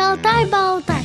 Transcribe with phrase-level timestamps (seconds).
[0.00, 1.04] Шалтай-болтай.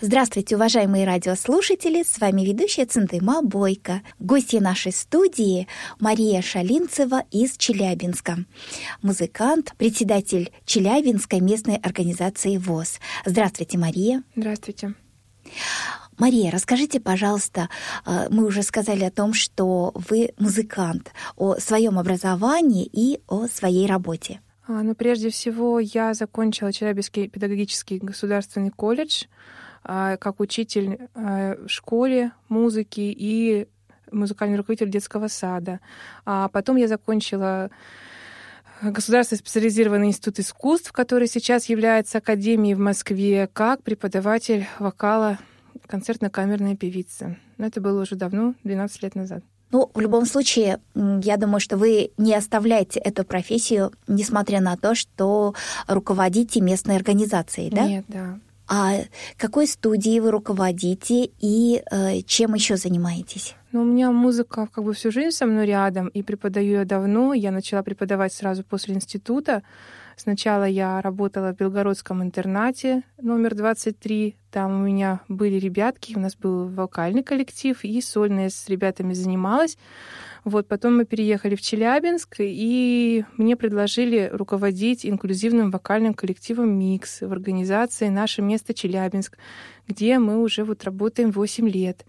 [0.00, 2.02] Здравствуйте, уважаемые радиослушатели!
[2.02, 4.02] С вами ведущая Центыма Бойко.
[4.18, 5.68] Гости нашей студии
[6.00, 8.38] Мария Шалинцева из Челябинска.
[9.02, 12.98] Музыкант, председатель Челябинской местной организации ВОЗ.
[13.24, 14.24] Здравствуйте, Мария.
[14.34, 14.94] Здравствуйте.
[16.18, 17.68] Мария, расскажите, пожалуйста,
[18.04, 23.86] э, мы уже сказали о том, что вы музыкант, о своем образовании и о своей
[23.86, 24.40] работе.
[24.68, 29.24] Ну, прежде всего, я закончила Челябинский педагогический государственный колледж
[29.84, 33.68] а, как учитель а, в школе музыки и
[34.10, 35.80] музыкальный руководитель детского сада.
[36.24, 37.70] А потом я закончила
[38.82, 45.38] Государственный специализированный институт искусств, который сейчас является академией в Москве, как преподаватель вокала
[45.86, 47.38] концертно-камерная певица.
[47.56, 49.42] Но это было уже давно, 12 лет назад.
[49.76, 54.94] Ну, в любом случае, я думаю, что вы не оставляете эту профессию, несмотря на то,
[54.94, 55.54] что
[55.86, 57.86] руководите местной организацией, да?
[57.86, 58.38] Нет, да.
[58.68, 58.94] А
[59.36, 63.54] какой студией вы руководите и э, чем еще занимаетесь?
[63.72, 67.34] Ну, у меня музыка как бы всю жизнь со мной рядом, и преподаю я давно.
[67.34, 69.62] Я начала преподавать сразу после института.
[70.18, 74.34] Сначала я работала в Белгородском интернате номер 23.
[74.50, 79.76] Там у меня были ребятки, у нас был вокальный коллектив, и сольная с ребятами занималась.
[80.42, 87.30] Вот, потом мы переехали в Челябинск, и мне предложили руководить инклюзивным вокальным коллективом «Микс» в
[87.30, 89.36] организации «Наше место Челябинск»,
[89.86, 92.06] где мы уже вот работаем 8 лет.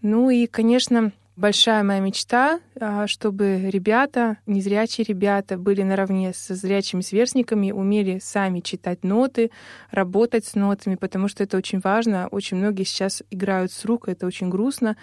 [0.00, 7.00] Ну и, конечно, большая моя мечта, а, чтобы ребята, незрячие ребята, были наравне со зрячими
[7.00, 9.50] сверстниками, умели сами читать ноты,
[9.90, 12.28] работать с нотами, потому что это очень важно.
[12.28, 14.96] Очень многие сейчас играют с рук, это очень грустно.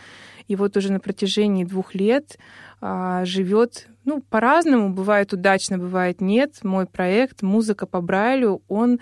[0.47, 2.37] И вот уже на протяжении двух лет
[2.81, 6.63] а, живет, ну, по-разному, бывает удачно, бывает нет.
[6.63, 8.99] Мой проект «Музыка по Брайлю», он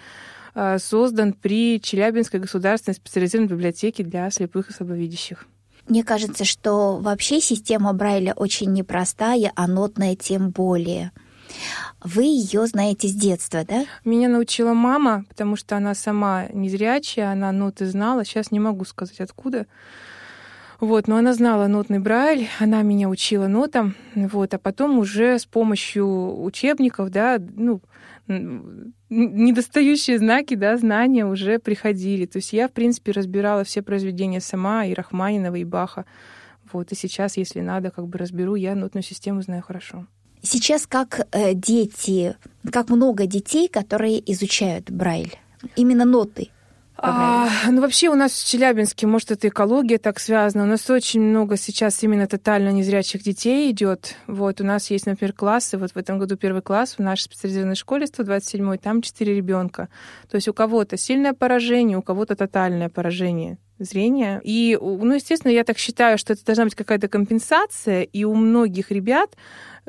[0.53, 5.45] а, создан при Челябинской государственной специализированной библиотеке для слепых и слабовидящих.
[5.87, 11.11] Мне кажется, что вообще система Брайля очень непростая, а нотная тем более.
[12.03, 13.85] Вы ее знаете с детства, да?
[14.03, 18.25] Меня научила мама, потому что она сама незрячая, она ноты знала.
[18.25, 19.65] Сейчас не могу сказать откуда.
[20.79, 25.45] Вот, но она знала нотный брайль, она меня учила нотам, вот, а потом уже с
[25.45, 27.81] помощью учебников, да, ну,
[28.27, 32.25] недостающие знаки, да, знания уже приходили.
[32.25, 36.05] То есть я, в принципе, разбирала все произведения сама, и Рахманинова, и Баха.
[36.71, 40.05] Вот, и сейчас, если надо, как бы разберу, я нотную систему знаю хорошо.
[40.41, 42.35] Сейчас как э, дети,
[42.71, 45.35] как много детей, которые изучают Брайль?
[45.75, 46.49] Именно ноты.
[46.99, 50.63] А, ну, вообще у нас в Челябинске, может, это экология так связана.
[50.63, 54.15] У нас очень много сейчас именно тотально незрячих детей идет.
[54.25, 55.77] Вот, у нас есть, например, классы.
[55.77, 59.89] Вот в этом году первый класс в нашей специализированной школе 127-й, там 4 ребенка.
[60.29, 64.41] То есть у кого-то сильное поражение, у кого-то тотальное поражение зрения.
[64.43, 68.91] И, ну, естественно, я так считаю, что это должна быть какая-то компенсация, и у многих
[68.91, 69.35] ребят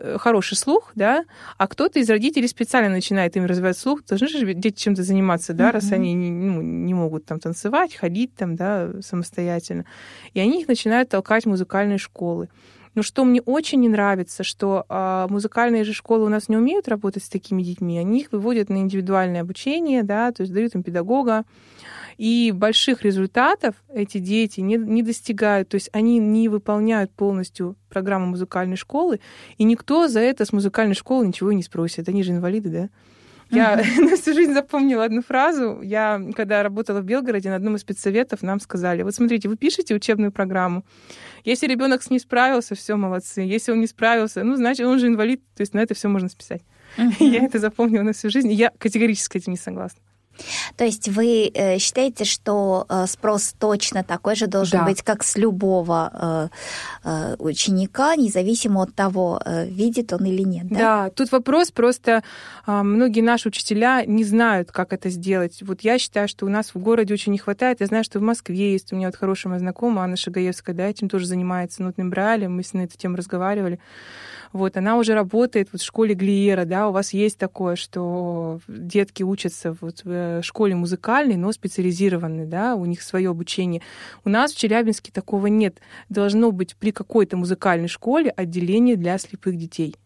[0.00, 1.24] Э, хороший слух, да,
[1.56, 5.68] а кто-то из родителей специально начинает им развивать слух, должны же дети чем-то заниматься, да,
[5.68, 5.72] mm-hmm.
[5.72, 9.86] раз они не, ну, не могут там танцевать, ходить там, да, самостоятельно.
[10.34, 12.48] И они их начинают толкать в музыкальные школы.
[12.94, 16.88] Но что мне очень не нравится, что а, музыкальные же школы у нас не умеют
[16.88, 20.82] работать с такими детьми, они их выводят на индивидуальное обучение, да, то есть дают им
[20.82, 21.44] педагога,
[22.18, 28.26] и больших результатов эти дети не, не достигают, то есть они не выполняют полностью программу
[28.26, 29.20] музыкальной школы,
[29.56, 32.08] и никто за это с музыкальной школы ничего не спросит.
[32.08, 32.88] Они же инвалиды, да?
[33.50, 35.80] Я на всю жизнь запомнила одну фразу.
[35.82, 39.94] Я, когда работала в Белгороде, на одном из спецсоветов нам сказали, вот смотрите, вы пишете
[39.94, 40.84] учебную программу.
[41.44, 43.40] Если ребенок с ней справился, все молодцы.
[43.40, 46.28] Если он не справился, ну, значит, он же инвалид, то есть на это все можно
[46.28, 46.62] списать.
[47.20, 50.00] Я это запомнила на всю жизнь, я категорически с этим не согласна.
[50.76, 54.84] То есть вы э, считаете, что э, спрос точно такой же должен да.
[54.84, 56.50] быть, как с любого
[57.04, 60.68] э, ученика, независимо от того, видит он или нет?
[60.68, 62.22] Да, да тут вопрос просто,
[62.66, 65.58] а, многие наши учителя не знают, как это сделать.
[65.62, 67.80] Вот я считаю, что у нас в городе очень не хватает.
[67.80, 70.86] Я знаю, что в Москве есть, у меня вот хорошая моя знакомая Анна Шагаевская, да,
[70.86, 73.78] этим тоже занимается нотным брайлем, мы с ней на эту тему разговаривали.
[74.52, 79.22] Вот, она уже работает вот в школе Глиера, да, у вас есть такое, что детки
[79.22, 80.10] учатся вот в
[80.42, 83.82] школе музыкальной, но специализированной, да, у них свое обучение.
[84.24, 85.78] У нас в Челябинске такого нет.
[86.08, 89.96] Должно быть при какой-то музыкальной школе отделение для слепых детей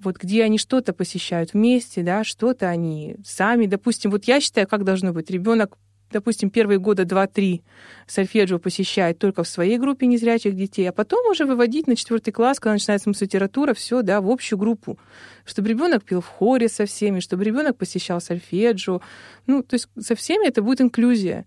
[0.00, 4.84] вот где они что-то посещают вместе, да, что-то они сами, допустим, вот я считаю, как
[4.84, 5.76] должно быть, ребенок
[6.10, 7.62] допустим, первые года 2-3
[8.06, 12.60] сольфеджио посещает только в своей группе незрячих детей, а потом уже выводить на четвертый класс,
[12.60, 14.98] когда начинается литература, все, да, в общую группу,
[15.44, 19.00] чтобы ребенок пел в хоре со всеми, чтобы ребенок посещал сольфеджио.
[19.46, 21.46] Ну, то есть со всеми это будет инклюзия.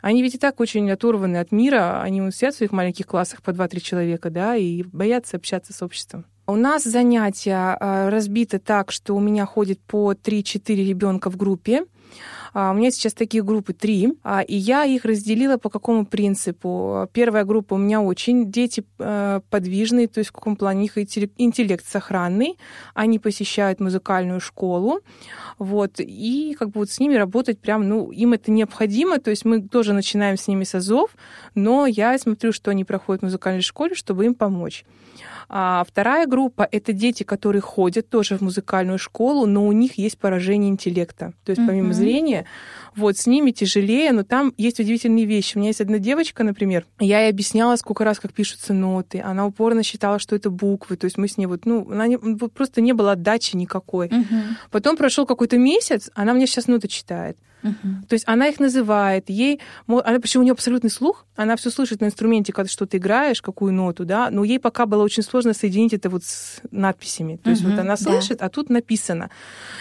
[0.00, 3.50] Они ведь и так очень оторваны от мира, они сидят в своих маленьких классах по
[3.50, 6.26] 2-3 человека, да, и боятся общаться с обществом.
[6.48, 11.84] У нас занятия а, разбиты так, что у меня ходит по 3-4 ребенка в группе.
[12.54, 17.08] А, у меня сейчас такие группы три, а, и я их разделила по какому принципу.
[17.12, 21.86] Первая группа у меня очень дети э, подвижные, то есть в каком плане их интеллект
[21.86, 22.58] сохранный.
[22.94, 25.00] Они посещают музыкальную школу,
[25.58, 29.44] вот, и как бы вот с ними работать прям, ну, им это необходимо, то есть
[29.44, 31.16] мы тоже начинаем с ними с азов,
[31.54, 34.84] но я смотрю, что они проходят в музыкальной школе, чтобы им помочь.
[35.48, 40.18] А вторая группа— это дети, которые ходят тоже в музыкальную школу, но у них есть
[40.18, 41.34] поражение интеллекта.
[41.44, 41.66] То есть mm-hmm.
[42.02, 42.46] Зрения,
[42.94, 45.56] вот, с ними тяжелее, но там есть удивительные вещи.
[45.56, 49.20] У меня есть одна девочка, например, я ей объясняла, сколько раз, как пишутся ноты.
[49.20, 50.96] Она упорно считала, что это буквы.
[50.96, 54.08] То есть мы с ней вот, ну, она не, просто не было отдачи никакой.
[54.08, 54.42] Mm-hmm.
[54.70, 57.38] Потом прошел какой-то месяц, она мне сейчас ноты читает.
[57.62, 58.06] Uh-huh.
[58.08, 62.00] То есть она их называет, ей, она, почему у нее абсолютный слух, она все слышит
[62.00, 65.54] на инструменте, когда что ты играешь, какую ноту, да, но ей пока было очень сложно
[65.54, 67.36] соединить это вот с надписями.
[67.36, 67.52] То uh-huh.
[67.52, 68.46] есть вот она слышит, да.
[68.46, 69.30] а тут написано.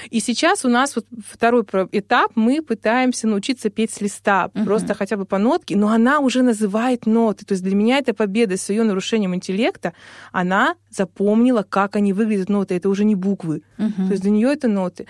[0.10, 4.66] И сейчас у нас вот второй этап, мы пытаемся научиться петь с листа, uh-huh.
[4.66, 7.46] просто хотя бы по нотке, но она уже называет ноты.
[7.46, 9.94] То есть для меня это победа с ее нарушением интеллекта.
[10.32, 12.76] Она запомнила, как они выглядят ноты.
[12.76, 13.64] Это уже не буквы.
[13.78, 14.08] Uh-huh.
[14.08, 15.08] То есть для нее это ноты.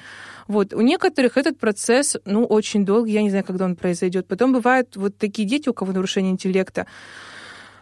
[0.51, 0.73] Вот.
[0.73, 4.27] У некоторых этот процесс, ну, очень долгий, я не знаю, когда он произойдет.
[4.27, 6.87] Потом бывают вот такие дети, у кого нарушение интеллекта,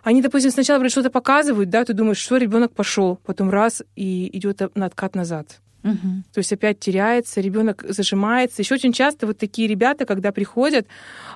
[0.03, 4.61] они, допустим, сначала что-то показывают, да, ты думаешь, что ребенок пошел, потом раз и идет
[4.75, 5.59] на откат назад.
[5.83, 6.07] Угу.
[6.31, 8.61] То есть опять теряется, ребенок зажимается.
[8.61, 10.85] Еще очень часто вот такие ребята, когда приходят,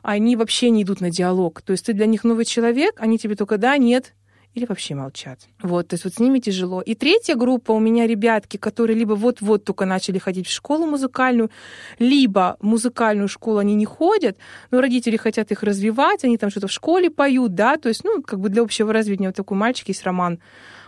[0.03, 1.63] они вообще не идут на диалог.
[1.63, 4.13] То есть ты для них новый человек, они тебе только да, нет,
[4.53, 5.39] или вообще молчат.
[5.61, 6.81] Вот, то есть вот с ними тяжело.
[6.81, 11.49] И третья группа у меня ребятки, которые либо вот-вот только начали ходить в школу музыкальную,
[11.99, 14.37] либо в музыкальную школу они не ходят,
[14.71, 18.21] но родители хотят их развивать, они там что-то в школе поют, да, то есть, ну,
[18.21, 19.27] как бы для общего развития.
[19.27, 20.39] Вот такой мальчик есть Роман.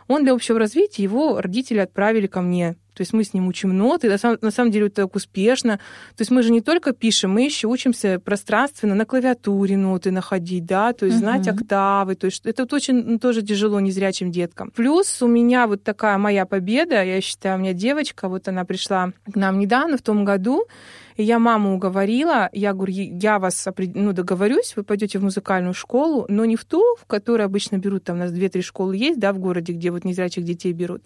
[0.07, 3.77] Он для общего развития, его родители отправили ко мне то есть мы с ним учим
[3.77, 5.77] ноты, на самом, на самом деле это так успешно.
[6.15, 10.65] То есть мы же не только пишем, мы еще учимся пространственно на клавиатуре ноты находить,
[10.65, 11.19] да, то есть uh-huh.
[11.19, 12.15] знать октавы.
[12.15, 14.71] То есть это вот очень ну, тоже тяжело незрячим деткам.
[14.71, 19.11] Плюс у меня вот такая моя победа, я считаю, у меня девочка, вот она пришла
[19.31, 20.65] к нам недавно, в том году,
[21.17, 26.25] и я маму уговорила, я говорю, я вас ну, договорюсь, вы пойдете в музыкальную школу,
[26.29, 29.31] но не в ту, в которой обычно берут, там у нас две-три школы есть, да,
[29.31, 31.03] в городе, где вот незрячих детей берут,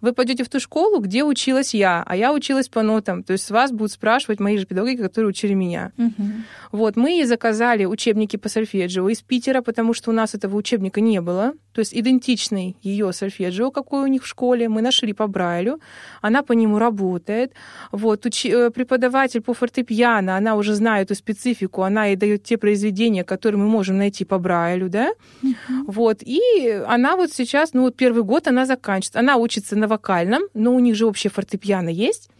[0.00, 3.22] вы пойдете в ту школу, где училась я, а я училась по нотам.
[3.22, 5.92] То есть вас будут спрашивать мои же педагоги, которые учили меня.
[5.98, 6.28] Угу.
[6.72, 11.00] Вот, мы ей заказали учебники по сольфеджио из Питера, потому что у нас этого учебника
[11.00, 11.54] не было.
[11.74, 15.80] То есть идентичный ее сольфеджио, какой у них в школе, мы нашли по Брайлю.
[16.22, 17.52] Она по нему работает.
[17.92, 18.46] Вот, уч...
[18.46, 23.60] Э, преподаватель по фортепиано, она уже знает эту специфику, она ей дает те произведения, которые
[23.60, 25.12] мы можем найти по Брайлю, да?
[25.42, 25.54] Угу.
[25.88, 29.16] Вот, и она вот сейчас, ну вот первый год она заканчивает.
[29.16, 32.30] Она учится на вокальном, но у них же общее фортепиано есть.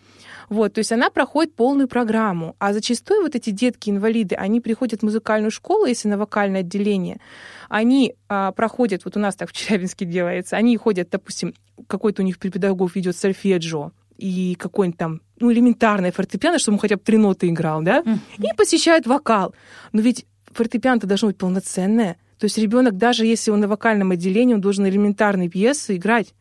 [0.48, 2.54] Вот, то есть она проходит полную программу.
[2.58, 7.20] А зачастую вот эти детки-инвалиды, они приходят в музыкальную школу, если на вокальное отделение,
[7.68, 11.54] они а, проходят, вот у нас так в Челябинске делается, они ходят, допустим,
[11.86, 16.96] какой-то у них педагог ведет сольфеджио, и какой-нибудь там, ну, элементарное фортепиано, чтобы он хотя
[16.96, 18.18] бы три ноты играл, да, mm-hmm.
[18.38, 19.54] и посещают вокал.
[19.92, 22.16] Но ведь фортепиано-то должно быть полноценное.
[22.38, 26.34] То есть ребенок, даже если он на вокальном отделении, он должен элементарные пьесы играть.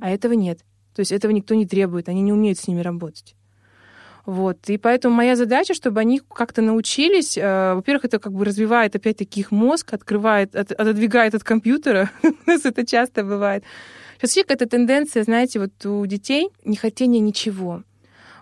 [0.00, 0.60] А этого нет.
[0.96, 3.34] То есть этого никто не требует, они не умеют с ними работать.
[4.24, 4.56] Вот.
[4.70, 7.36] И поэтому моя задача, чтобы они как-то научились.
[7.36, 12.10] Э, во-первых, это как бы развивает опять-таки их мозг, открывает, от, отодвигает от компьютера.
[12.22, 13.62] У нас это часто бывает.
[14.14, 17.82] Сейчас вообще какая-то тенденция, знаете, вот у детей нехотение ничего.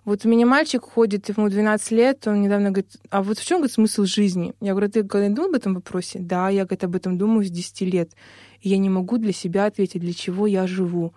[0.04, 3.58] Вот у меня мальчик ходит, ему 12 лет, он недавно говорит, а вот в чем
[3.58, 4.54] говорит, смысл жизни?
[4.60, 6.20] Я говорю, ты когда думал об этом вопросе?
[6.20, 8.10] Да, я говорит, об этом думаю с 10 лет.
[8.60, 11.14] И я не могу для себя ответить, для чего я живу.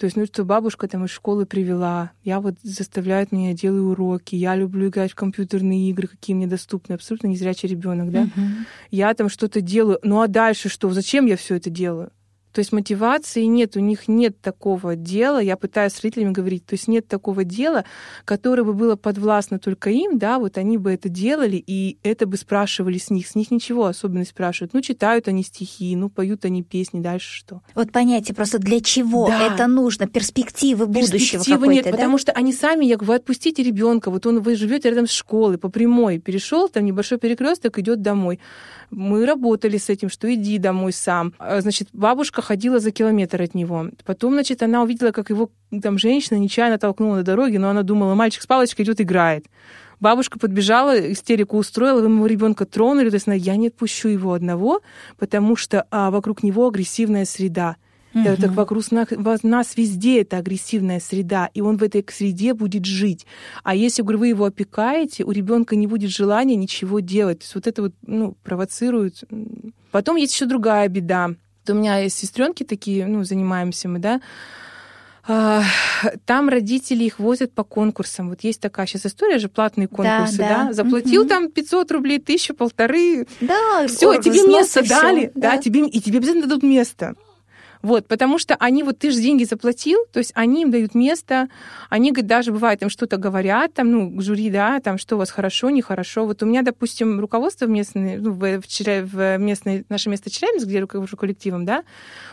[0.00, 4.34] То есть, ну, что бабушка там из школы привела, я вот заставляет меня, делаю уроки,
[4.34, 8.22] я люблю играть в компьютерные игры, какие мне доступны, абсолютно незрячий ребенок, да.
[8.22, 8.48] Uh-huh.
[8.90, 10.90] Я там что-то делаю, ну а дальше что?
[10.90, 12.12] Зачем я все это делаю?
[12.52, 16.74] То есть мотивации нет, у них нет такого дела, я пытаюсь с родителями говорить, то
[16.74, 17.84] есть нет такого дела,
[18.24, 22.36] которое бы было подвластно только им, да, вот они бы это делали, и это бы
[22.36, 23.28] спрашивали с них.
[23.28, 24.74] С них ничего особенно спрашивают.
[24.74, 27.62] Ну, читают они стихи, ну, поют они песни, дальше что?
[27.74, 29.54] Вот понятие просто для чего да.
[29.54, 31.90] это нужно, перспективы будущего Перспективы нет, да?
[31.92, 35.10] потому что они сами, я говорю, вы отпустите ребенка, вот он, вы живете рядом с
[35.10, 38.40] школой, по прямой, перешел, там небольшой перекресток, идет домой.
[38.90, 41.32] Мы работали с этим, что иди домой сам.
[41.38, 43.86] А, значит, бабушка ходила за километр от него.
[44.04, 45.50] Потом, значит, она увидела, как его
[45.82, 49.46] там женщина нечаянно толкнула на дороге, но она думала, мальчик с палочкой идет играет.
[50.00, 54.32] Бабушка подбежала, истерику устроила, вы моего ребенка тронули, то есть она, я не отпущу его
[54.32, 54.80] одного,
[55.18, 57.76] потому что а, вокруг него агрессивная среда.
[58.14, 58.36] Угу.
[58.40, 59.08] Так вокруг нас,
[59.42, 63.26] нас везде это агрессивная среда, и он в этой среде будет жить.
[63.62, 67.40] А если, говорю, вы его опекаете, у ребенка не будет желания ничего делать.
[67.40, 69.22] То есть вот это вот ну, провоцирует.
[69.92, 71.30] Потом есть еще другая беда.
[71.64, 74.20] Вот у меня есть сестренки такие, ну, занимаемся мы, да,
[75.26, 75.62] а,
[76.24, 78.30] там родители их возят по конкурсам.
[78.30, 80.66] Вот есть такая сейчас история же, платные конкурсы, да?
[80.66, 80.72] да?
[80.72, 81.28] Заплатил угу.
[81.28, 83.26] там 500 рублей, тысячу, полторы.
[83.40, 87.14] Да, все, тебе место дали, да, да, тебе, и тебе обязательно дадут место.
[87.82, 91.48] Вот, потому что они, вот ты же деньги заплатил, то есть они им дают место,
[91.88, 95.70] они даже бывает им что-то говорят, там, ну, жюри, да, там, что у вас хорошо,
[95.70, 96.26] нехорошо.
[96.26, 100.74] Вот у меня, допустим, руководство в местной, ну, в, в местной, наше место Челябинск, где
[100.74, 101.84] я руковожу коллективом, да,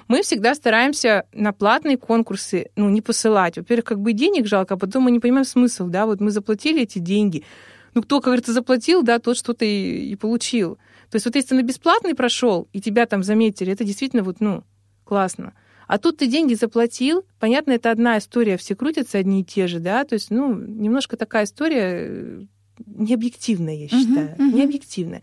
[0.10, 3.58] мы всегда стараемся на платные конкурсы, ну, не посылать.
[3.58, 6.82] Во-первых, как бы денег жалко, а потом мы не понимаем смысл, да, вот мы заплатили
[6.82, 7.46] эти деньги,
[7.94, 10.76] ну, кто, как говорится, заплатил, да, тот что-то и, и получил.
[11.10, 14.64] То есть вот если на бесплатный прошел, и тебя там заметили, это действительно вот, ну,
[15.08, 15.54] классно.
[15.88, 17.26] А тут ты деньги заплатил.
[17.40, 21.16] Понятно, это одна история, все крутятся одни и те же, да, то есть, ну, немножко
[21.16, 22.46] такая история
[22.86, 24.54] необъективная, я считаю, uh-huh, uh-huh.
[24.54, 25.22] необъективная.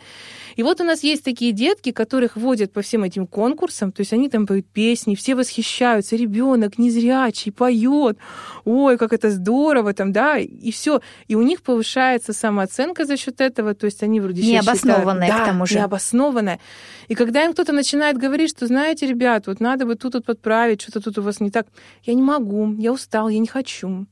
[0.56, 4.12] И вот у нас есть такие детки, которых водят по всем этим конкурсам, то есть
[4.12, 8.18] они там поют песни, все восхищаются, ребенок незрячий поет,
[8.64, 13.40] ой, как это здорово там, да, и все, и у них повышается самооценка за счет
[13.40, 16.60] этого, то есть они вроде необоснованная считают, к тому же, необоснованная.
[17.08, 20.82] И когда им кто-то начинает говорить, что знаете, ребят, вот надо бы тут вот подправить,
[20.82, 21.66] что-то тут у вас не так,
[22.04, 24.06] я не могу, я устал, я не хочу.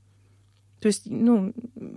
[0.82, 1.52] То есть, ну,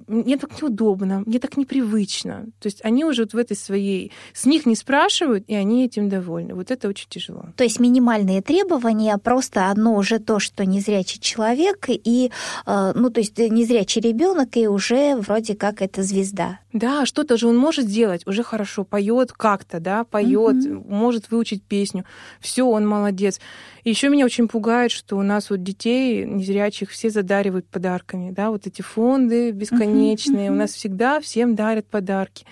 [0.07, 2.45] мне так неудобно, мне так непривычно.
[2.59, 4.11] То есть они уже вот в этой своей...
[4.31, 6.53] С них не спрашивают, и они этим довольны.
[6.53, 7.47] Вот это очень тяжело.
[7.55, 12.31] То есть минимальные требования, просто одно уже то, что незрячий человек, и,
[12.67, 16.59] э, ну, то есть незрячий ребенок, и уже вроде как это звезда.
[16.71, 20.87] Да, что-то же он может сделать, уже хорошо, поет как-то, да, поет, mm-hmm.
[20.87, 22.05] может выучить песню.
[22.39, 23.39] Все, он молодец.
[23.85, 28.67] Еще меня очень пугает, что у нас вот детей незрячих все задаривают подарками, да, вот
[28.67, 30.47] эти фонды бесконечные.
[30.47, 30.55] Uh-huh, uh-huh.
[30.55, 32.45] У нас всегда всем дарят подарки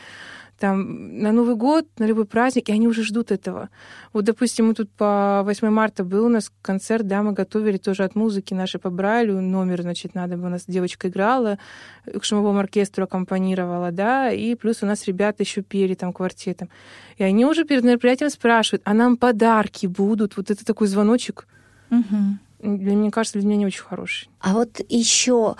[0.63, 3.67] там на Новый год, на любой праздник, и они уже ждут этого.
[4.13, 8.05] Вот, допустим, мы тут по 8 марта был у нас концерт, да, мы готовили тоже
[8.05, 11.59] от музыки нашей по Брайлю, номер, значит, надо было, у нас девочка играла,
[12.05, 16.69] к шумовому оркестру аккомпанировала, да, и плюс у нас ребята еще пели там квартетом.
[17.17, 20.37] И они уже перед мероприятием спрашивают, а нам подарки будут?
[20.37, 21.45] Вот это такой звоночек.
[21.91, 22.37] Угу.
[22.63, 24.29] Для меня кажется, для меня не очень хороший.
[24.39, 25.55] А вот еще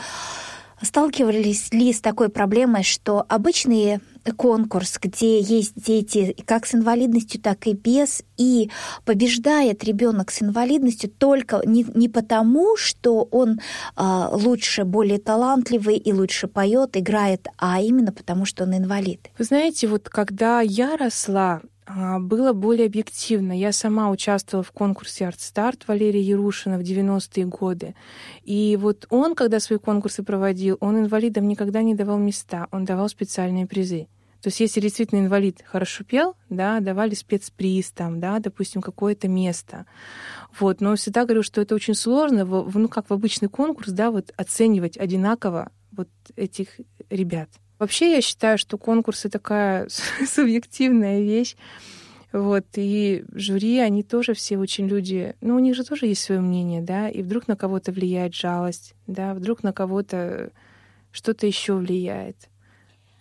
[0.82, 4.02] сталкивались ли с такой проблемой, что обычные
[4.38, 8.70] конкурс, где есть дети как с инвалидностью, так и без, и
[9.04, 13.60] побеждает ребенок с инвалидностью только не, не потому, что он
[13.98, 19.30] э, лучше, более талантливый и лучше поет, играет, а именно потому, что он инвалид.
[19.38, 23.58] Вы знаете, вот когда я росла, было более объективно.
[23.58, 27.96] Я сама участвовала в конкурсе «Артстарт» Валерия Ярушина в 90-е годы.
[28.44, 33.10] И вот он, когда свои конкурсы проводил, он инвалидам никогда не давал места, он давал
[33.10, 34.08] специальные призы.
[34.42, 39.86] То есть если действительно инвалид хорошо пел, да, давали спецприз там, да, допустим, какое-то место.
[40.60, 40.82] Вот.
[40.82, 44.98] Но всегда говорю, что это очень сложно, ну, как в обычный конкурс, да, вот оценивать
[44.98, 47.50] одинаково вот этих ребят.
[47.84, 49.90] Вообще я считаю, что конкурсы такая
[50.26, 51.58] субъективная вещь.
[52.32, 56.40] Вот, и жюри, они тоже все очень люди, ну, у них же тоже есть свое
[56.40, 60.52] мнение, да, и вдруг на кого-то влияет жалость, да, вдруг на кого-то
[61.12, 62.38] что-то еще влияет.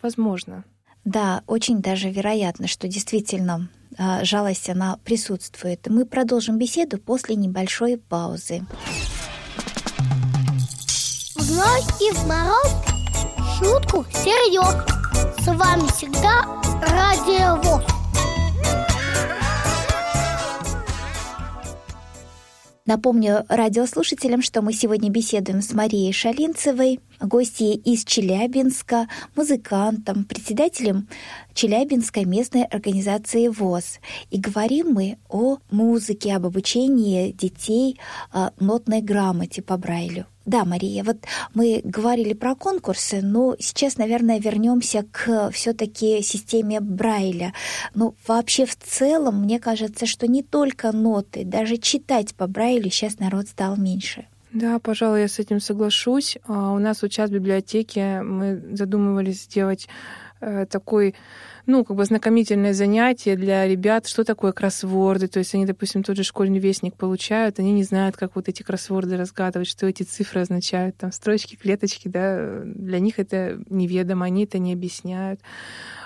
[0.00, 0.64] Возможно.
[1.04, 5.88] Да, очень даже вероятно, что действительно а, жалость, она присутствует.
[5.88, 8.64] Мы продолжим беседу после небольшой паузы.
[11.35, 12.91] В ночь и в мороз
[13.62, 14.75] шутку серьез.
[15.38, 16.42] С вами всегда
[16.81, 17.85] Радио ВОЗ.
[22.85, 31.09] Напомню радиослушателям, что мы сегодня беседуем с Марией Шалинцевой, гостьей из Челябинска, музыкантом, председателем
[31.54, 34.00] Челябинской местной организации ВОЗ.
[34.31, 38.00] И говорим мы о музыке, об обучении детей
[38.33, 40.26] а, нотной грамоте по Брайлю.
[40.44, 41.18] Да, Мария, вот
[41.54, 47.52] мы говорили про конкурсы, но сейчас, наверное, вернемся к все-таки системе Брайля.
[47.94, 53.20] Ну, вообще в целом, мне кажется, что не только ноты, даже читать по Брайлю сейчас
[53.20, 54.26] народ стал меньше.
[54.52, 56.37] Да, пожалуй, я с этим соглашусь.
[56.46, 59.88] А у нас сейчас в библиотеке мы задумывались сделать
[60.40, 61.14] э, такой
[61.66, 65.28] ну, как бы знакомительное занятие для ребят, что такое кроссворды.
[65.28, 68.62] То есть они, допустим, тот же школьный вестник получают, они не знают, как вот эти
[68.62, 74.45] кроссворды разгадывать, что эти цифры означают, там, строчки, клеточки, да, для них это неведомо, они
[74.45, 75.40] это не объясняют.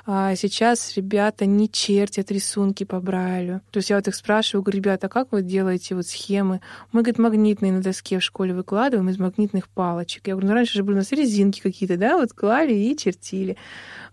[0.08, 3.60] А сейчас ребята не чертят рисунки по Брайлю.
[3.72, 6.60] То есть я вот их спрашиваю, говорю, ребята, а как вы делаете вот схемы?
[6.92, 10.28] Мы, говорит, магнитные на доске в школе выкладываем из магнитных палочек.
[10.28, 13.56] Я говорю, ну раньше же были у нас резинки какие-то, да, вот клали и чертили.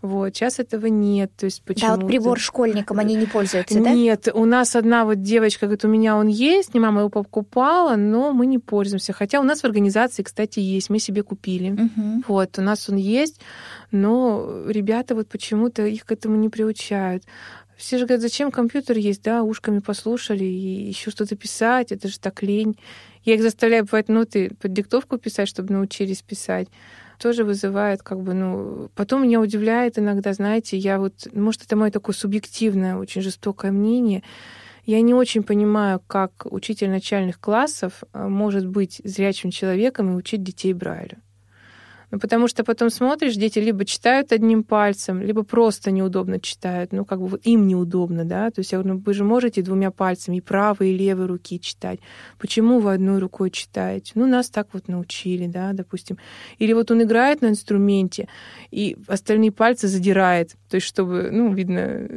[0.02, 1.32] Вот, сейчас этого нет.
[1.38, 3.92] То есть почему Да, вот прибор школьникам они не пользуются, да?
[3.92, 7.96] Нет, у нас одна вот девочка говорит, у меня он есть, не мама его покупала,
[7.96, 9.14] но мы не пользуемся.
[9.14, 11.72] Хотя у нас в организации, кстати, есть, мы себе купили.
[11.72, 12.24] Угу.
[12.28, 13.42] Вот, у нас он есть,
[13.92, 17.24] но ребята вот почему-то их к этому не приучают.
[17.76, 22.20] Все же говорят, зачем компьютер есть, да, ушками послушали и еще что-то писать, это же
[22.20, 22.78] так лень.
[23.24, 26.68] Я их заставляю, бывает, ноты под диктовку писать, чтобы научились писать
[27.24, 28.90] тоже вызывает как бы, ну...
[28.96, 31.14] Потом меня удивляет иногда, знаете, я вот...
[31.34, 34.24] Может, это мое такое субъективное, очень жестокое мнение.
[34.86, 40.44] Я не очень понимаю, как учитель начальных классов э, может быть зрячим человеком и учить
[40.44, 41.18] детей Брайлю.
[42.14, 46.92] Ну, потому что потом смотришь, дети либо читают одним пальцем, либо просто неудобно читают.
[46.92, 48.52] Ну, как бы им неудобно, да.
[48.52, 51.60] То есть я говорю, ну, вы же можете двумя пальцами и правой, и левой руки
[51.60, 52.00] читать.
[52.38, 54.12] Почему вы одной рукой читаете?
[54.14, 56.20] Ну, нас так вот научили, да, допустим.
[56.60, 58.28] Или вот он играет на инструменте,
[58.70, 60.52] и остальные пальцы задирает.
[60.70, 62.08] То есть чтобы, ну, видно,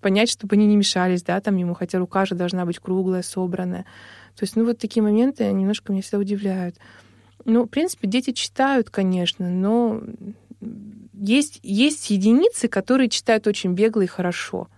[0.00, 3.86] понять, чтобы они не мешались, да, там ему, хотя рука же должна быть круглая, собранная.
[4.36, 6.76] То есть, ну, вот такие моменты немножко меня всегда удивляют.
[7.44, 10.02] Ну, в принципе, дети читают, конечно, но
[11.14, 14.68] есть, есть единицы, которые читают очень бегло и хорошо.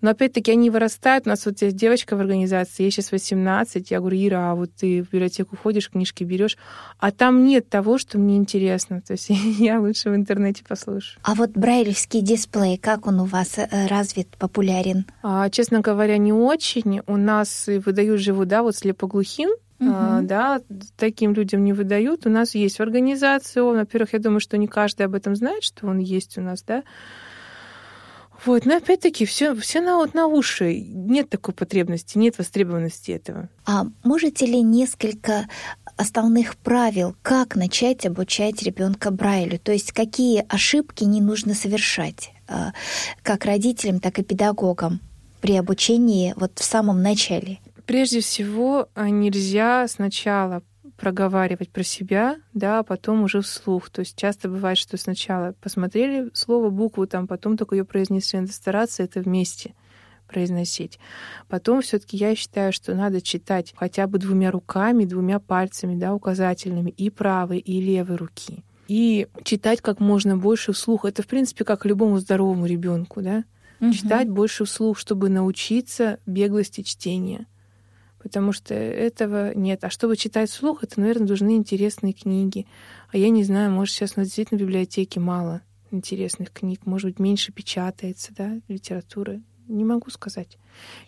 [0.00, 1.26] Но опять-таки они вырастают.
[1.26, 3.90] У нас вот есть девочка в организации, ей сейчас 18.
[3.90, 6.58] Я говорю, Ира, а вот ты в библиотеку ходишь, книжки берешь,
[6.98, 9.00] а там нет того, что мне интересно.
[9.00, 11.18] То есть я лучше в интернете послушаю.
[11.22, 15.06] А вот брайлевский дисплей, как он у вас э, развит, популярен?
[15.22, 17.00] А, честно говоря, не очень.
[17.06, 19.48] У нас выдают живу, да, вот слепоглухим,
[19.80, 20.22] Uh-huh.
[20.22, 20.60] да,
[20.96, 22.26] таким людям не выдают.
[22.26, 23.76] У нас есть в организации он.
[23.76, 26.84] Во-первых, я думаю, что не каждый об этом знает, что он есть у нас, да.
[28.44, 30.78] Вот, но опять-таки все, все на, вот, на уши.
[30.78, 33.48] Нет такой потребности, нет востребованности этого.
[33.64, 35.48] А можете ли несколько
[35.96, 39.58] основных правил, как начать обучать ребенка Брайлю?
[39.58, 42.72] То есть какие ошибки не нужно совершать, а,
[43.22, 45.00] как родителям, так и педагогам
[45.40, 47.60] при обучении вот в самом начале?
[47.86, 50.62] Прежде всего, а, нельзя сначала
[50.96, 53.90] проговаривать про себя, да, а потом уже вслух.
[53.90, 58.40] То есть часто бывает, что сначала посмотрели слово, букву, там, потом только ее произнесли.
[58.40, 59.74] Надо стараться это вместе
[60.26, 60.98] произносить.
[61.48, 66.90] Потом все-таки я считаю, что надо читать хотя бы двумя руками, двумя пальцами, да, указательными,
[66.90, 68.64] и правой, и левой руки.
[68.88, 71.04] И читать как можно больше вслух.
[71.04, 73.44] Это, в принципе, как любому здоровому ребенку, да.
[73.80, 73.92] Угу.
[73.92, 77.46] Читать больше вслух, чтобы научиться беглости чтения
[78.24, 79.84] потому что этого нет.
[79.84, 82.66] А чтобы читать вслух, это, наверное, нужны интересные книги.
[83.12, 85.60] А я не знаю, может, сейчас у нас действительно в библиотеке мало
[85.90, 89.42] интересных книг, может быть, меньше печатается, да, литературы.
[89.68, 90.56] Не могу сказать.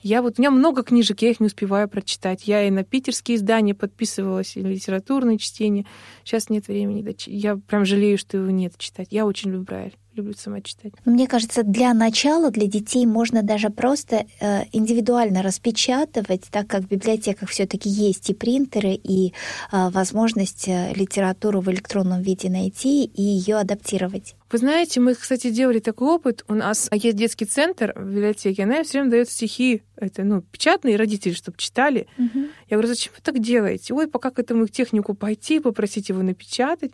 [0.03, 2.47] Я вот, у меня много книжек, я их не успеваю прочитать.
[2.47, 5.87] Я и на питерские издания подписывалась, и на литературные чтения.
[6.23, 7.17] Сейчас нет времени.
[7.27, 9.09] Я прям жалею, что его нет читать.
[9.11, 10.93] Я очень люблю Брайль люблю сама читать.
[11.05, 16.89] Мне кажется, для начала для детей можно даже просто э, индивидуально распечатывать, так как в
[16.89, 19.33] библиотеках все-таки есть и принтеры, и
[19.73, 24.35] э, возможность э, литературу в электронном виде найти и ее адаптировать.
[24.51, 26.45] Вы знаете, мы, кстати, делали такой опыт.
[26.49, 30.97] У нас есть детский центр в библиотеке, она все время дает стихи, это, ну, печатные
[30.97, 32.07] родители, чтобы читали.
[32.17, 32.39] Угу.
[32.69, 33.93] Я говорю, зачем вы так делаете?
[33.93, 36.93] Ой, пока к этому технику пойти, попросить его напечатать.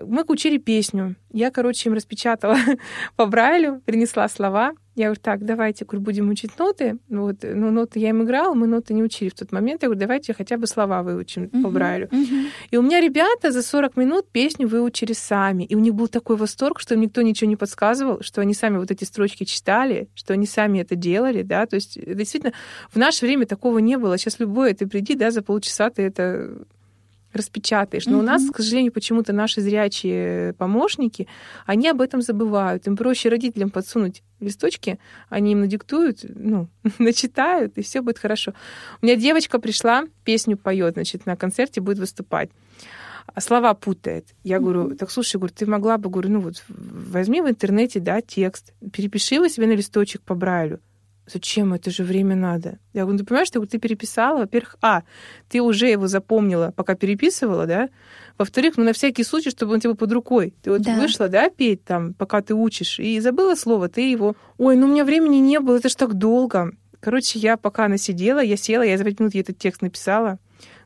[0.00, 1.16] Мы учили песню.
[1.32, 2.56] Я, короче, им распечатала
[3.16, 4.72] по Брайлю, принесла слова.
[4.98, 6.98] Я говорю, так, давайте, говорю, будем учить ноты.
[7.08, 9.82] Вот, ну, ноты я им играла, мы ноты не учили в тот момент.
[9.82, 12.08] Я говорю, давайте хотя бы слова выучим uh-huh, по Брайлю.
[12.08, 12.46] Uh-huh.
[12.72, 15.62] И у меня ребята за 40 минут песню выучили сами.
[15.62, 18.78] И у них был такой восторг, что им никто ничего не подсказывал, что они сами
[18.78, 21.66] вот эти строчки читали, что они сами это делали, да.
[21.66, 22.52] То есть, действительно,
[22.90, 24.18] в наше время такого не было.
[24.18, 26.58] Сейчас любое, ты приди, да, за полчаса ты это
[27.32, 28.06] распечатаешь.
[28.06, 28.20] Но mm-hmm.
[28.20, 31.28] у нас, к сожалению, почему-то наши зрячие помощники,
[31.66, 32.86] они об этом забывают.
[32.86, 38.54] Им проще родителям подсунуть листочки, они им надиктуют, ну, начитают, и все будет хорошо.
[39.02, 42.50] У меня девочка пришла, песню поет, значит, на концерте будет выступать.
[43.34, 44.28] А слова путает.
[44.42, 48.22] Я говорю, так слушай, говорю, ты могла бы, говорю, ну вот возьми в интернете, да,
[48.22, 50.80] текст, перепиши его себе на листочек по Брайлю.
[51.32, 51.74] Зачем?
[51.74, 52.78] Это же время надо.
[52.94, 54.38] Я говорю, «Ну, ты понимаешь, что ты переписала?
[54.38, 55.02] Во-первых, а,
[55.48, 57.88] ты уже его запомнила, пока переписывала, да?
[58.38, 60.54] Во-вторых, ну на всякий случай, чтобы он тебе под рукой.
[60.62, 60.94] Ты вот да.
[60.94, 64.36] вышла, да, петь там, пока ты учишь, и забыла слово, ты его...
[64.58, 66.72] Ой, ну у меня времени не было, это ж так долго.
[67.00, 70.38] Короче, я пока она сидела, я села, я за пять минут ей этот текст написала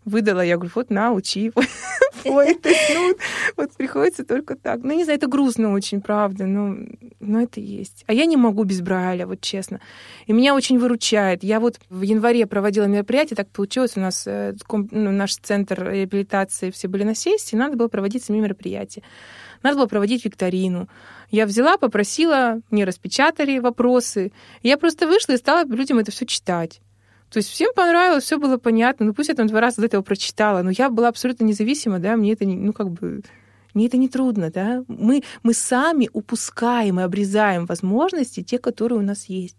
[0.04, 1.52] выдала, я говорю, вот на, учи.
[2.24, 3.14] Ой, то есть, ну,
[3.56, 4.80] вот приходится только так.
[4.82, 6.76] Ну, не знаю, это грустно очень, правда, но,
[7.20, 8.04] но это есть.
[8.06, 9.80] А я не могу без Брайля, вот честно.
[10.26, 11.42] И меня очень выручает.
[11.42, 16.70] Я вот в январе проводила мероприятие, так получилось, у нас э, ну, наш центр реабилитации
[16.70, 19.02] все были на сессии, надо было проводить сами мероприятия.
[19.62, 20.88] Надо было проводить викторину.
[21.30, 24.32] Я взяла, попросила, мне распечатали вопросы.
[24.62, 26.80] Я просто вышла и стала людям это все читать.
[27.32, 29.06] То есть всем понравилось, все было понятно.
[29.06, 32.16] Ну пусть я там два раза до этого прочитала, но я была абсолютно независима, да,
[32.16, 33.22] мне это, не, ну как бы,
[33.72, 34.84] мне это не трудно, да.
[34.86, 39.56] Мы, мы сами упускаем и обрезаем возможности, те, которые у нас есть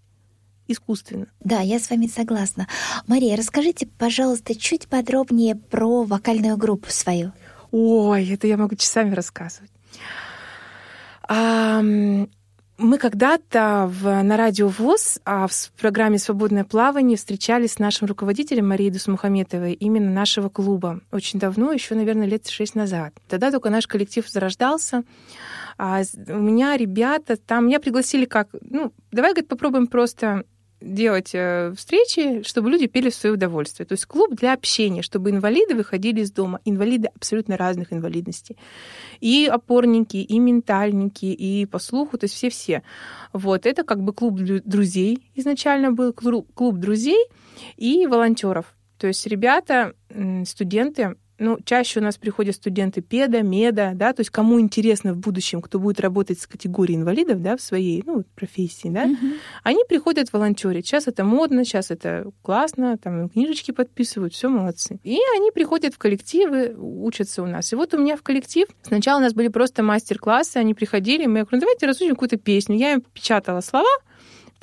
[0.68, 1.28] искусственно.
[1.40, 2.68] Да, я с вами согласна.
[3.08, 7.34] Мария, расскажите, пожалуйста, чуть подробнее про вокальную группу свою.
[7.72, 9.72] Ой, это я могу часами рассказывать.
[12.80, 18.68] Мы когда-то в, на радио ВОЗ а в программе «Свободное плавание» встречались с нашим руководителем
[18.68, 21.02] Марией Дусмухаметовой именно нашего клуба.
[21.12, 23.14] Очень давно, еще, наверное, лет шесть назад.
[23.30, 25.04] Тогда только наш коллектив зарождался.
[25.78, 27.68] А у меня ребята там...
[27.68, 28.50] Меня пригласили как...
[28.62, 30.44] Ну, давай, говорит, попробуем просто
[30.84, 33.86] делать э, встречи, чтобы люди пели в свое удовольствие.
[33.86, 36.60] То есть клуб для общения, чтобы инвалиды выходили из дома.
[36.66, 38.58] Инвалиды абсолютно разных инвалидностей.
[39.20, 42.84] И опорники, и ментальники, и по слуху, то есть все-все.
[43.32, 47.26] Вот, это как бы клуб друзей изначально был, клуб друзей
[47.78, 48.76] и волонтеров.
[48.98, 49.94] То есть ребята,
[50.46, 55.18] студенты, ну, чаще у нас приходят студенты педа, меда, да, то есть кому интересно в
[55.18, 59.34] будущем, кто будет работать с категорией инвалидов, да, в своей, ну, профессии, да, угу.
[59.64, 60.88] они приходят волонтерить.
[60.88, 65.00] Сейчас это модно, сейчас это классно, там книжечки подписывают, все молодцы.
[65.04, 67.74] И они приходят в коллективы, учатся у нас.
[67.74, 71.42] И вот у меня в коллектив, сначала у нас были просто мастер-классы, они приходили, мы,
[71.42, 72.78] говорю, давайте разучим какую-то песню.
[72.78, 73.90] Я им печатала слова,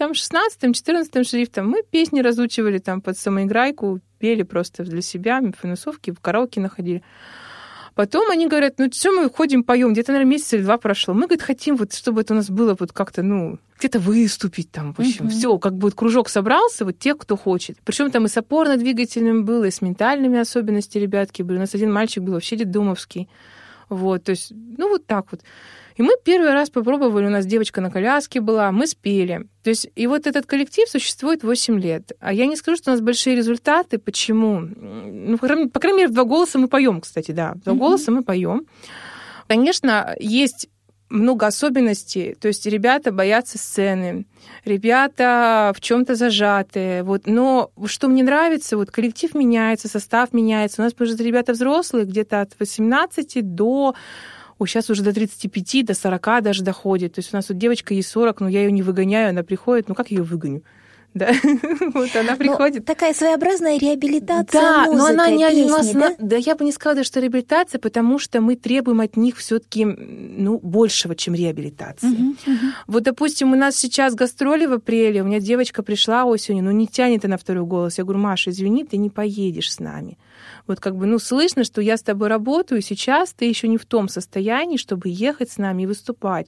[0.00, 6.20] там 16-14 шрифтом мы песни разучивали там под самоиграйку, пели просто для себя, финусовки, в
[6.20, 7.02] караоке находили.
[7.94, 11.12] Потом они говорят, ну что мы ходим, поем, где-то, наверное, месяц или два прошло.
[11.12, 14.94] Мы, говорит, хотим, вот, чтобы это у нас было вот как-то, ну, где-то выступить там,
[14.94, 15.30] в общем, uh-huh.
[15.32, 17.76] все, как бы вот кружок собрался, вот те, кто хочет.
[17.84, 21.58] Причем там и с опорно-двигательным было, и с ментальными особенностями ребятки были.
[21.58, 23.28] У нас один мальчик был вообще детдомовский.
[23.90, 25.42] Вот, то есть, ну, вот так вот.
[25.96, 29.46] И мы первый раз попробовали, у нас девочка на коляске была, мы спели.
[29.62, 32.12] То есть, и вот этот коллектив существует 8 лет.
[32.20, 33.98] А я не скажу, что у нас большие результаты.
[33.98, 34.60] Почему?
[34.60, 37.54] Ну, по крайней мере, в два голоса мы поем, кстати, да.
[37.54, 37.78] В два mm-hmm.
[37.78, 38.66] голоса мы поем.
[39.46, 40.68] Конечно, есть
[41.10, 42.34] много особенностей.
[42.40, 44.26] То есть ребята боятся сцены,
[44.64, 47.02] ребята в чем-то зажатые.
[47.02, 47.26] Вот.
[47.26, 50.80] Но что мне нравится, вот коллектив меняется, состав меняется.
[50.80, 53.94] У нас, потому ребята взрослые, где-то от 18 до
[54.60, 57.14] Ой, сейчас уже до 35, до 40 даже доходит.
[57.14, 59.88] То есть у нас вот девочка ей 40, но я ее не выгоняю, она приходит,
[59.88, 60.62] ну как я ее выгоню?
[61.14, 61.32] Да,
[61.94, 62.80] вот она ну, приходит.
[62.80, 66.14] Ну, такая своеобразная реабилитация Да, музыкой, но она не песни, нас, да?
[66.18, 70.58] да, я бы не сказала, что реабилитация, потому что мы требуем от них все-таки ну
[70.58, 72.10] большего, чем реабилитация.
[72.10, 72.70] Uh-huh, uh-huh.
[72.86, 76.86] Вот, допустим, у нас сейчас гастроли в апреле, у меня девочка пришла осенью, ну не
[76.86, 77.96] тянет она второй голос.
[77.96, 80.18] Я говорю, Маша, извини, ты не поедешь с нами
[80.70, 83.84] вот как бы, ну, слышно, что я с тобой работаю, сейчас ты еще не в
[83.84, 86.46] том состоянии, чтобы ехать с нами и выступать.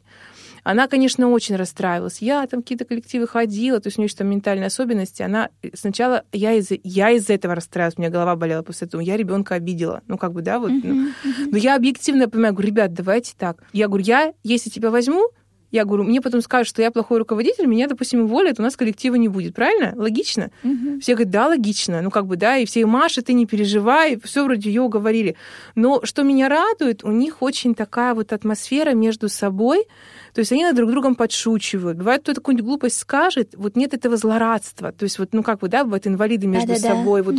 [0.64, 2.22] Она, конечно, очень расстраивалась.
[2.22, 5.22] Я там какие-то коллективы ходила, то есть у нее там ментальные особенности.
[5.22, 9.00] Она сначала я из я из этого расстраивалась, у меня голова болела после этого.
[9.00, 10.70] Я ребенка обидела, ну как бы да вот.
[10.70, 11.08] Uh-huh, ну.
[11.08, 11.48] uh-huh.
[11.50, 13.64] Но я объективно понимаю, говорю, ребят, давайте так.
[13.72, 15.30] Я говорю, я если тебя возьму,
[15.72, 19.14] я говорю, мне потом скажут, что я плохой руководитель, меня, допустим, уволят, у нас коллектива
[19.14, 19.94] не будет, правильно?
[19.96, 20.50] Логично?
[20.62, 21.00] Мгм.
[21.00, 22.02] Все говорят, да, логично.
[22.02, 25.35] Ну, как бы, да, и все, Маша, ты не переживай, все вроде ее уговорили.
[25.74, 29.87] Но что меня радует, у них очень такая вот атмосфера между собой,
[30.35, 31.99] то есть они над друг другом подшучивают.
[31.99, 34.92] Бывает, кто-то какую-нибудь глупость скажет, вот нет этого злорадства.
[34.92, 36.88] То есть вот, ну, как бы, да, бывают инвалиды между Да-да-да.
[36.88, 37.23] собой.
[37.23, 37.37] Вот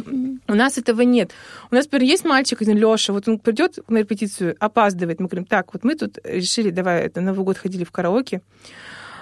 [0.48, 1.32] у нас этого нет.
[1.72, 5.20] У нас, например, есть мальчик, один Леша, вот он придет на репетицию, опаздывает.
[5.20, 8.42] Мы говорим, так, вот мы тут решили, давай, это, на Новый год ходили в караоке,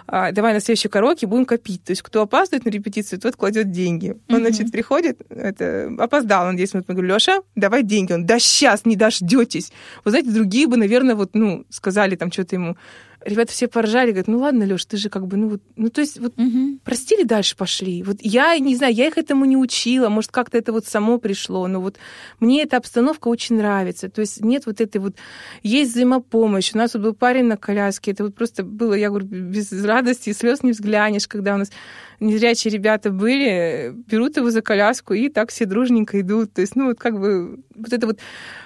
[0.08, 1.84] а, давай на следующий караоке будем копить.
[1.86, 4.18] То есть кто опаздывает на репетицию, тот кладет деньги.
[4.30, 4.48] Он, Мгм.
[4.48, 8.12] значит, приходит, это, опоздал он 10 минут, мы говорим, Леша, давай деньги.
[8.12, 9.72] Он, да сейчас, не дождетесь.
[10.04, 12.76] Вы знаете, другие бы, наверное, вот, ну, сказали там что-то ему.
[13.24, 16.02] Ребята все поржали, говорят, ну ладно, Леш, ты же как бы, ну вот, ну то
[16.02, 16.80] есть вот Мгм.
[16.84, 18.02] простили, дальше пошли.
[18.04, 21.68] Вот я не знаю, я их этому не учила, может, как-то это вот само пришло,
[21.68, 21.98] но вот
[22.40, 24.10] мне эта обстановка очень нравится.
[24.10, 25.16] То есть нет вот этой вот...
[25.62, 26.72] Есть взаимопомощь.
[26.74, 30.30] У нас вот был парень на коляске, это вот просто было, я говорю, без радости
[30.30, 31.72] и слез не взглянешь, когда у нас
[32.20, 36.54] незрячие ребята были, берут его за коляску и так все дружненько идут.
[36.54, 38.20] То есть, ну, вот как бы вот это вот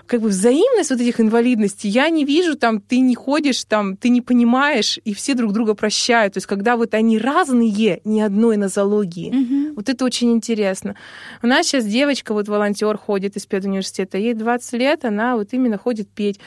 [0.08, 4.10] как бы взаимность вот этих инвалидностей, я не вижу там, ты не ходишь там, ты
[4.10, 4.45] не понимаешь,
[5.04, 6.34] и все друг друга прощают.
[6.34, 9.32] То есть, когда вот они разные, ни одной нозологии.
[9.32, 9.74] Мгм.
[9.76, 10.96] Вот это очень интересно.
[11.42, 15.78] У нас сейчас девочка, вот волонтер ходит из педуниверситета, ей 20 лет, она вот именно
[15.78, 16.40] ходит петь.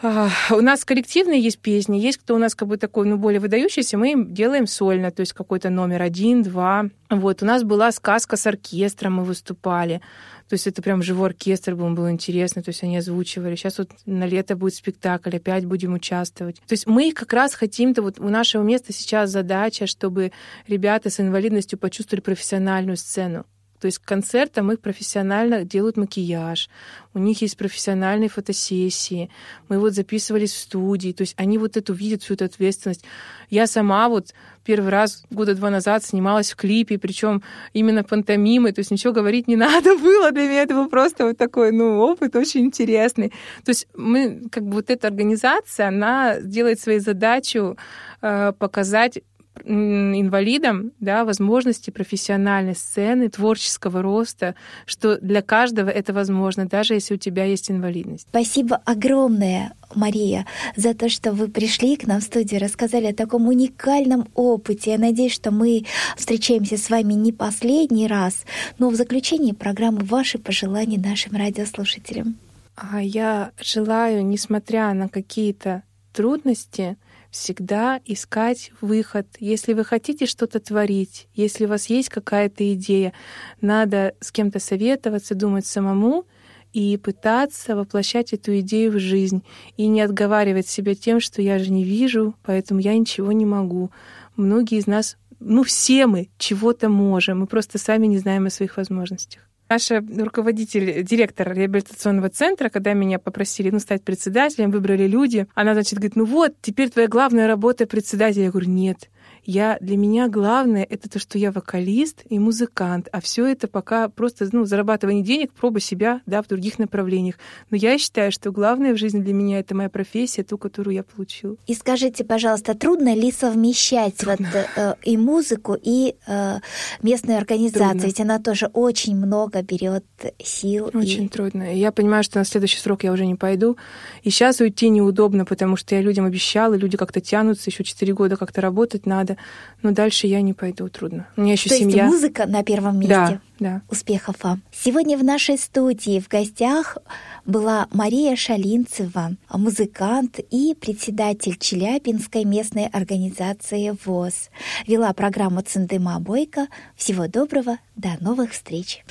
[0.00, 3.40] А, У нас коллективные есть песни, есть кто у нас как бы такой, ну, более
[3.40, 6.84] выдающийся, мы делаем сольно, то есть какой-то номер один, два.
[7.10, 10.00] Вот, у нас была сказка с оркестром, мы выступали.
[10.48, 13.56] То есть это прям живой оркестр был, было интересно, то есть они озвучивали.
[13.56, 16.56] Сейчас вот на лето будет спектакль, опять будем участвовать.
[16.66, 20.32] То есть мы как раз хотим-то, вот у нашего места сейчас задача, чтобы
[20.68, 23.44] ребята с инвалидностью почувствовали профессиональную сцену.
[23.80, 26.68] То есть к концертам их профессионально делают макияж,
[27.14, 29.30] у них есть профессиональные фотосессии,
[29.68, 33.04] мы вот записывались в студии, то есть они вот эту видят, всю эту ответственность.
[33.50, 38.80] Я сама вот первый раз года два назад снималась в клипе, причем именно пантомимой, то
[38.80, 42.36] есть ничего говорить не надо было, для меня это был просто вот такой, ну, опыт
[42.36, 43.30] очень интересный.
[43.64, 47.76] То есть мы, как бы вот эта организация, она делает своей задачу
[48.20, 49.20] э, показать
[49.64, 54.54] инвалидам да, возможности профессиональной сцены, творческого роста,
[54.86, 58.26] что для каждого это возможно, даже если у тебя есть инвалидность.
[58.30, 63.48] Спасибо огромное, Мария, за то, что вы пришли к нам в студию, рассказали о таком
[63.48, 64.92] уникальном опыте.
[64.92, 65.84] Я надеюсь, что мы
[66.16, 68.44] встречаемся с вами не последний раз,
[68.78, 72.36] но в заключении программы ваши пожелания нашим радиослушателям.
[72.76, 76.96] А я желаю, несмотря на какие-то трудности,
[77.30, 79.26] всегда искать выход.
[79.38, 83.12] Если вы хотите что-то творить, если у вас есть какая-то идея,
[83.60, 86.26] надо с кем-то советоваться, думать самому
[86.72, 89.42] и пытаться воплощать эту идею в жизнь.
[89.76, 93.90] И не отговаривать себя тем, что я же не вижу, поэтому я ничего не могу.
[94.36, 98.76] Многие из нас, ну все мы чего-то можем, мы просто сами не знаем о своих
[98.76, 99.47] возможностях.
[99.68, 105.94] Наша руководитель, директор реабилитационного центра, когда меня попросили ну, стать председателем, выбрали люди, она, значит,
[105.94, 108.44] говорит, ну вот, теперь твоя главная работа председателя.
[108.44, 109.10] Я говорю, нет,
[109.48, 114.10] я, для меня главное это то, что я вокалист и музыкант, а все это пока
[114.10, 117.36] просто ну, зарабатывание денег, проба себя да, в других направлениях.
[117.70, 121.02] Но я считаю, что главное в жизни для меня это моя профессия, ту, которую я
[121.02, 121.56] получила.
[121.66, 124.50] И скажите, пожалуйста, трудно ли совмещать Трудно.
[124.52, 126.56] Вот, э, и музыку, и э,
[127.02, 127.90] местную организацию?
[127.92, 128.06] Трудно.
[128.06, 130.04] Ведь она тоже очень много берет
[130.44, 130.90] сил.
[130.92, 131.28] Очень и...
[131.28, 131.74] трудно.
[131.74, 133.78] Я понимаю, что на следующий срок я уже не пойду.
[134.24, 138.36] И сейчас уйти неудобно, потому что я людям обещала, люди как-то тянутся, еще 4 года
[138.36, 139.37] как-то работать надо.
[139.82, 141.28] Но дальше я не пойду, трудно.
[141.36, 142.04] У меня еще То семья.
[142.04, 143.14] есть музыка на первом месте.
[143.14, 143.82] Да, да.
[143.88, 144.62] Успехов вам.
[144.72, 146.98] Сегодня в нашей студии в гостях
[147.44, 154.50] была Мария Шалинцева, музыкант и председатель Челябинской местной организации ВОЗ.
[154.86, 156.66] Вела программу Циндыма Бойко.
[156.96, 159.04] Всего доброго, до новых встреч.